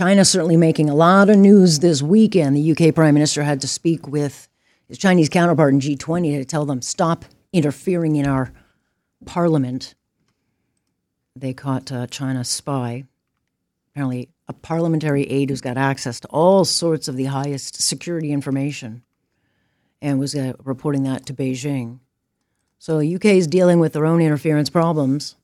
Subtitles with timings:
[0.00, 2.56] China certainly making a lot of news this weekend.
[2.56, 4.48] The UK Prime Minister had to speak with
[4.88, 8.50] his Chinese counterpart in G20 to tell them stop interfering in our
[9.26, 9.94] parliament.
[11.36, 13.04] They caught a China spy,
[13.92, 19.02] apparently a parliamentary aide who's got access to all sorts of the highest security information,
[20.00, 21.98] and was uh, reporting that to Beijing.
[22.78, 25.36] So UK is dealing with their own interference problems.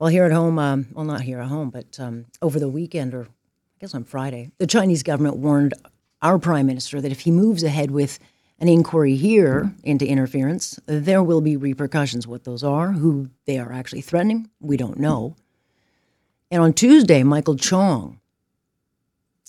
[0.00, 3.12] Well, here at home, um, well, not here at home, but um, over the weekend,
[3.12, 5.74] or I guess on Friday, the Chinese government warned
[6.22, 8.18] our prime minister that if he moves ahead with
[8.60, 12.26] an inquiry here into interference, there will be repercussions.
[12.26, 15.36] What those are, who they are actually threatening, we don't know.
[16.50, 18.20] And on Tuesday, Michael Chong,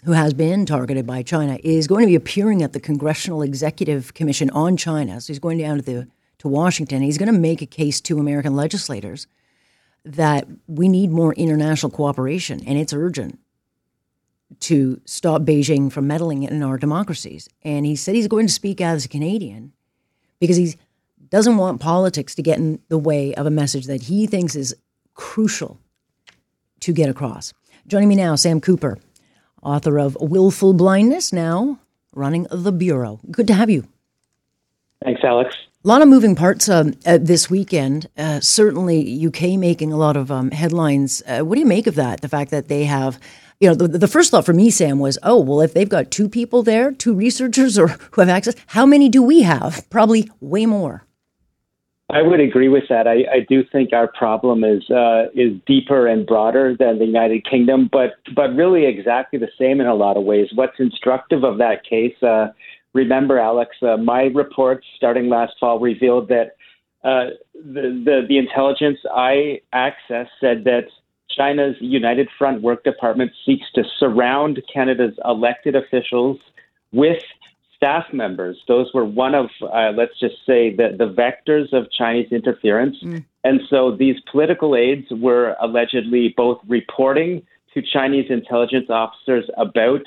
[0.03, 4.13] who has been targeted by China, is going to be appearing at the Congressional Executive
[4.13, 5.21] Commission on China.
[5.21, 6.09] So he's going down to the
[6.39, 7.03] to Washington.
[7.03, 9.27] He's going to make a case to American legislators
[10.03, 13.39] that we need more international cooperation, and it's urgent
[14.59, 17.47] to stop Beijing from meddling in our democracies.
[17.63, 19.73] And he said he's going to speak as a Canadian
[20.39, 20.75] because he
[21.29, 24.75] doesn't want politics to get in the way of a message that he thinks is
[25.13, 25.79] crucial
[26.81, 27.53] to get across.
[27.87, 28.97] Joining me now, Sam Cooper,
[29.63, 31.79] author of Willful Blindness, now
[32.13, 33.19] running the Bureau.
[33.29, 33.87] Good to have you.
[35.03, 35.55] Thanks, Alex.
[35.83, 38.07] A lot of moving parts um, uh, this weekend.
[38.15, 41.23] Uh, certainly, UK making a lot of um, headlines.
[41.25, 42.21] Uh, what do you make of that?
[42.21, 43.19] The fact that they have,
[43.59, 46.11] you know, the, the, first thought for me, Sam, was, oh, well, if they've got
[46.11, 49.89] two people there, two researchers or who have access, how many do we have?
[49.89, 51.03] Probably way more.
[52.11, 53.07] I would agree with that.
[53.07, 57.43] I, I do think our problem is uh, is deeper and broader than the United
[57.49, 60.49] Kingdom, but but really exactly the same in a lot of ways.
[60.53, 62.21] What's instructive of that case?
[62.93, 66.55] Remember, Alex, uh, my reports starting last fall revealed that
[67.03, 70.85] uh, the, the, the intelligence I accessed said that
[71.35, 76.37] China's United Front Work Department seeks to surround Canada's elected officials
[76.91, 77.21] with
[77.75, 78.57] staff members.
[78.67, 82.97] Those were one of, uh, let's just say, the, the vectors of Chinese interference.
[83.01, 83.25] Mm.
[83.43, 87.41] And so these political aides were allegedly both reporting
[87.73, 90.01] to Chinese intelligence officers about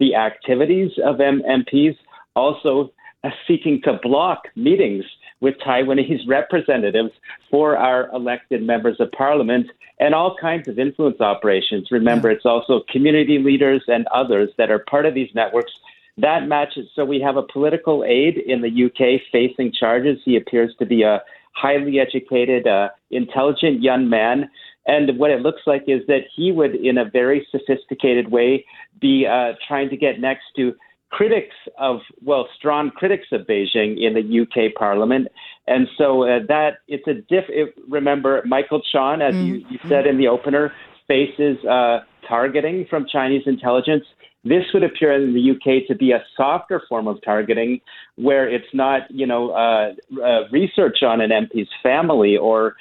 [0.00, 1.96] the activities of M- MPs
[2.36, 2.92] also
[3.24, 5.04] uh, seeking to block meetings
[5.40, 7.10] with Taiwanese representatives
[7.50, 9.66] for our elected members of parliament
[9.98, 11.88] and all kinds of influence operations.
[11.90, 12.36] Remember, yeah.
[12.36, 15.72] it's also community leaders and others that are part of these networks.
[16.18, 16.88] That matches.
[16.94, 20.18] So we have a political aide in the UK facing charges.
[20.24, 24.50] He appears to be a highly educated, uh, intelligent young man.
[24.86, 28.64] And what it looks like is that he would, in a very sophisticated way,
[29.00, 30.74] be uh, trying to get next to
[31.10, 35.28] critics of, well, strong critics of Beijing in the UK Parliament.
[35.66, 37.44] And so uh, that it's a diff.
[37.48, 39.46] It, remember, Michael Chong, as mm-hmm.
[39.46, 40.72] you, you, said in the opener,
[41.06, 44.04] faces uh, targeting from Chinese intelligence.
[44.42, 47.80] This would appear in the UK to be a softer form of targeting,
[48.16, 49.92] where it's not, you know, uh,
[50.22, 52.74] uh research on an MP's family or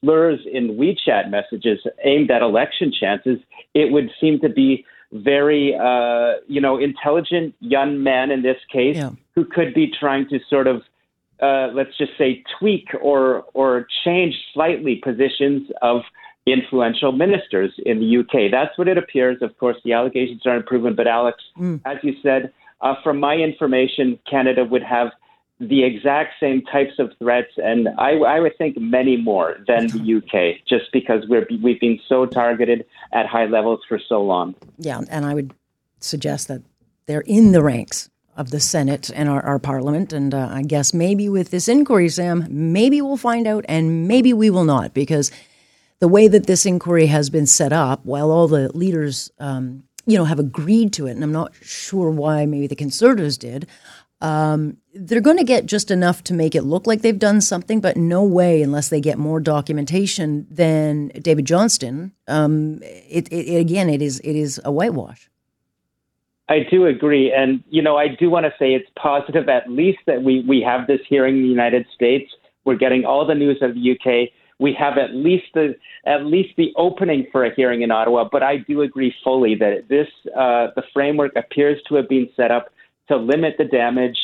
[0.00, 3.38] slurs in WeChat messages aimed at election chances.
[3.74, 8.96] It would seem to be very, uh, you know, intelligent young men in this case
[8.96, 9.10] yeah.
[9.34, 10.82] who could be trying to sort of,
[11.40, 16.02] uh, let's just say, tweak or or change slightly positions of
[16.46, 18.50] influential ministers in the UK.
[18.50, 19.38] That's what it appears.
[19.42, 21.80] Of course, the allegations aren't proven, but Alex, mm.
[21.84, 25.08] as you said, uh, from my information, Canada would have
[25.60, 30.16] the exact same types of threats, and I, I, would think many more than the
[30.16, 34.54] UK, just because we're we've been so targeted at high levels for so long.
[34.78, 35.52] Yeah, and I would
[35.98, 36.62] suggest that
[37.06, 40.94] they're in the ranks of the Senate and our, our Parliament, and uh, I guess
[40.94, 45.32] maybe with this inquiry, Sam, maybe we'll find out, and maybe we will not, because
[45.98, 49.30] the way that this inquiry has been set up, while all the leaders.
[49.38, 52.46] Um, you know, have agreed to it, and I'm not sure why.
[52.46, 53.66] Maybe the Conservatives did
[54.20, 57.80] um, they're going to get just enough to make it look like they've done something,
[57.80, 62.12] but no way unless they get more documentation than David Johnston.
[62.26, 65.30] Um, it, it, again, it is it is a whitewash.
[66.48, 69.98] I do agree, and you know, I do want to say it's positive at least
[70.06, 72.30] that we we have this hearing in the United States.
[72.64, 74.30] We're getting all the news of the UK.
[74.58, 75.76] We have at least the
[76.06, 78.28] at least the opening for a hearing in Ottawa.
[78.30, 82.50] But I do agree fully that this uh, the framework appears to have been set
[82.50, 82.70] up
[83.08, 84.18] to limit the damage.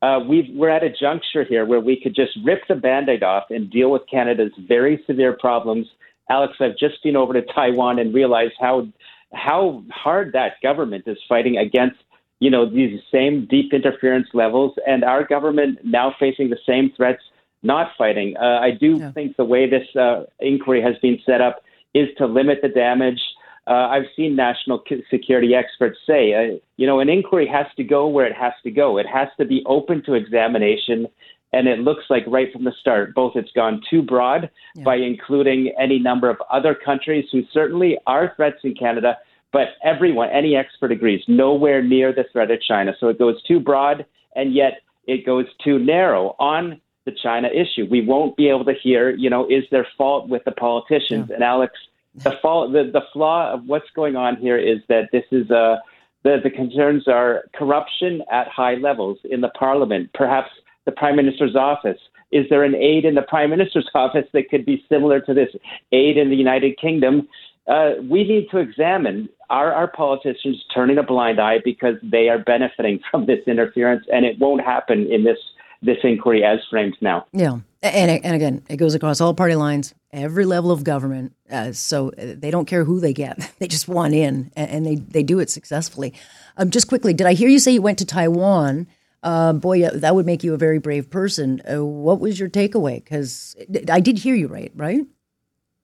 [0.00, 3.22] Uh, we are at a juncture here where we could just rip the band aid
[3.22, 5.86] off and deal with Canada's very severe problems.
[6.30, 8.86] Alex, I've just been over to Taiwan and realized how
[9.34, 11.96] how hard that government is fighting against
[12.40, 17.22] you know these same deep interference levels, and our government now facing the same threats,
[17.62, 18.36] not fighting.
[18.36, 19.10] Uh, I do yeah.
[19.12, 21.62] think the way this uh, inquiry has been set up
[21.94, 23.20] is to limit the damage
[23.68, 28.08] uh, I've seen national security experts say, uh, you know, an inquiry has to go
[28.08, 28.96] where it has to go.
[28.96, 31.06] It has to be open to examination.
[31.52, 34.84] And it looks like right from the start, both it's gone too broad yeah.
[34.84, 39.18] by including any number of other countries who certainly are threats in Canada,
[39.52, 42.92] but everyone, any expert agrees, nowhere near the threat of China.
[43.00, 44.04] So it goes too broad,
[44.34, 47.86] and yet it goes too narrow on the China issue.
[47.90, 51.28] We won't be able to hear, you know, is there fault with the politicians?
[51.28, 51.36] Yeah.
[51.36, 51.72] And Alex,
[52.14, 55.80] the fault, the, the flaw of what's going on here is that this is a
[56.24, 60.50] the, the concerns are corruption at high levels in the parliament, perhaps
[60.84, 61.98] the prime minister's office.
[62.32, 65.50] Is there an aide in the prime minister's office that could be similar to this
[65.92, 67.28] aide in the United Kingdom?
[67.68, 72.38] Uh, we need to examine are our politicians turning a blind eye because they are
[72.38, 75.38] benefiting from this interference, and it won't happen in this
[75.80, 77.24] this inquiry as framed now.
[77.32, 81.34] Yeah, and and again, it goes across all party lines, every level of government.
[81.50, 85.22] Uh, so they don't care who they get; they just want in, and they they
[85.22, 86.14] do it successfully.
[86.56, 88.86] Um, just quickly, did I hear you say you went to Taiwan?
[89.22, 91.60] Uh, boy, that would make you a very brave person.
[91.70, 93.02] Uh, what was your takeaway?
[93.02, 93.56] Because
[93.90, 95.00] I did hear you right, right?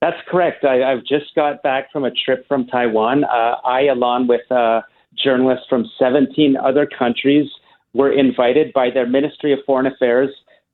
[0.00, 0.64] That's correct.
[0.64, 3.24] I, have just got back from a trip from Taiwan.
[3.24, 4.82] Uh, I, along with uh,
[5.16, 7.50] journalists from 17 other countries,
[7.92, 10.30] were invited by their Ministry of Foreign Affairs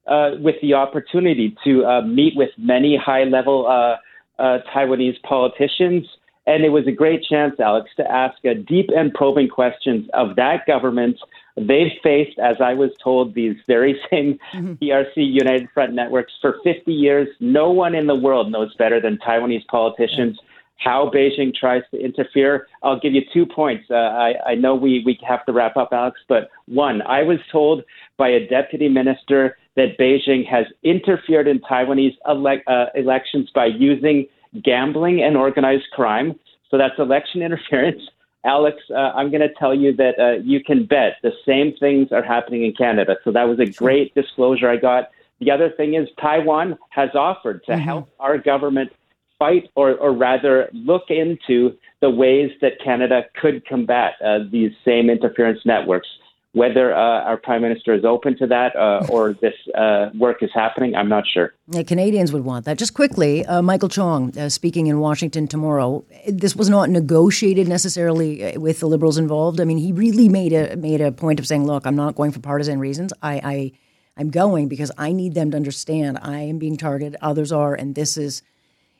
[0.07, 3.97] uh, with the opportunity to uh, meet with many high level uh,
[4.41, 6.07] uh, Taiwanese politicians.
[6.47, 8.37] And it was a great chance, Alex, to ask
[8.67, 11.19] deep and probing questions of that government.
[11.57, 14.73] They've faced, as I was told, these very same mm-hmm.
[14.75, 17.29] PRC United Front networks for 50 years.
[17.41, 20.39] No one in the world knows better than Taiwanese politicians.
[20.41, 20.47] Yeah
[20.81, 22.67] how Beijing tries to interfere.
[22.83, 23.85] I'll give you two points.
[23.91, 27.39] Uh, I, I know we, we have to wrap up, Alex, but one, I was
[27.53, 27.85] told
[28.17, 34.27] by a deputy minister that Beijing has interfered in Taiwanese ele- uh, elections by using
[34.65, 36.39] gambling and organized crime.
[36.71, 38.03] So that's election interference.
[38.45, 42.09] Alex, uh, I'm going to tell you that uh, you can bet the same things
[42.11, 43.17] are happening in Canada.
[43.23, 45.11] So that was a great disclosure I got.
[45.41, 47.83] The other thing is Taiwan has offered to mm-hmm.
[47.83, 48.93] help our government
[49.41, 55.11] fight or, or rather look into the ways that Canada could combat uh, these same
[55.11, 56.07] interference networks.
[56.53, 60.51] Whether uh, our prime minister is open to that uh, or this uh, work is
[60.53, 61.55] happening, I'm not sure.
[61.69, 62.77] Yeah, Canadians would want that.
[62.77, 66.05] Just quickly, uh, Michael Chong uh, speaking in Washington tomorrow.
[66.27, 69.61] This was not negotiated necessarily with the Liberals involved.
[69.61, 72.33] I mean, he really made a made a point of saying, "Look, I'm not going
[72.33, 73.13] for partisan reasons.
[73.23, 73.73] I, I
[74.17, 77.17] I'm going because I need them to understand I am being targeted.
[77.23, 78.43] Others are, and this is."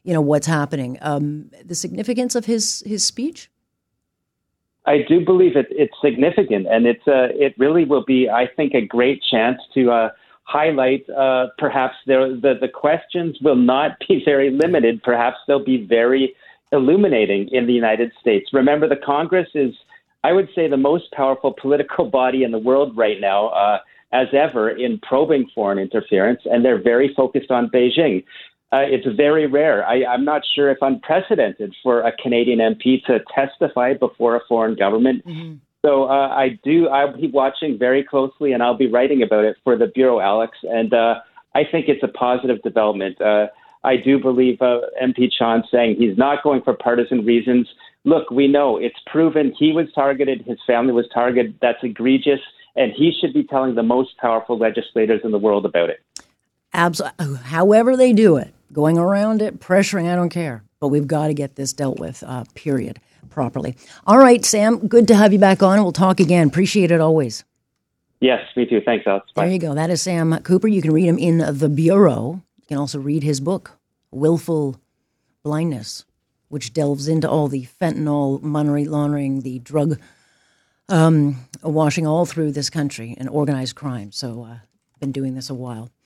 [0.05, 0.99] You know what's happening.
[1.01, 3.51] Um, the significance of his his speech.
[4.87, 8.75] I do believe it, it's significant, and it's uh, it really will be, I think,
[8.75, 10.11] a great chance to uh,
[10.45, 11.09] highlight.
[11.11, 15.03] Uh, perhaps there, the the questions will not be very limited.
[15.03, 16.35] Perhaps they'll be very
[16.73, 18.51] illuminating in the United States.
[18.53, 19.75] Remember, the Congress is,
[20.25, 23.49] I would say, the most powerful political body in the world right now.
[23.49, 23.79] Uh,
[24.13, 28.25] as ever in probing foreign interference, and they're very focused on Beijing.
[28.73, 29.85] Uh, it's very rare.
[29.85, 34.77] I, I'm not sure if unprecedented for a Canadian MP to testify before a foreign
[34.77, 35.27] government.
[35.27, 35.57] Mm-hmm.
[35.83, 36.89] So uh, I do.
[36.89, 40.59] I'll be watching very closely, and I'll be writing about it for the bureau, Alex.
[40.63, 41.17] And uh,
[41.55, 43.21] I think it's a positive development.
[43.21, 43.47] Uh,
[43.83, 47.67] I do believe uh, MP Chong saying he's not going for partisan reasons.
[48.05, 51.59] Look, we know it's proven he was targeted, his family was targeted.
[51.61, 52.41] That's egregious,
[52.77, 56.01] and he should be telling the most powerful legislators in the world about it.
[56.73, 57.37] Absolutely.
[57.39, 60.63] However they do it, going around it, pressuring, I don't care.
[60.81, 63.77] But we've got to get this dealt with, uh, period, properly.
[64.07, 65.83] All right, Sam, good to have you back on.
[65.83, 66.49] We'll talk again.
[66.49, 67.45] Appreciate it always.
[68.21, 68.81] Yes, me too.
[68.85, 69.31] Thanks, Alex.
[69.35, 69.45] Bye.
[69.45, 69.75] There you go.
[69.75, 70.69] That is Sam Cooper.
[70.69, 72.43] You can read him in The Bureau.
[72.61, 73.79] You can also read his book,
[74.11, 74.79] Willful
[75.43, 76.05] Blindness,
[76.49, 79.99] which delves into all the fentanyl, money laundering, the drug
[80.91, 84.13] um, washing all through this country and organized crime.
[84.13, 84.59] So, uh,
[84.99, 85.91] been doing this a while.